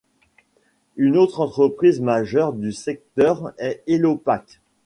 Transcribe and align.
Une 0.97 1.15
autre 1.15 1.41
entreprise 1.41 2.01
majeure 2.01 2.53
du 2.53 2.71
secteur 2.71 3.53
est 3.59 3.83
Elopak. 3.85 4.59